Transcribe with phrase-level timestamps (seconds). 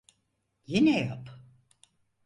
[0.67, 1.29] Yine yap.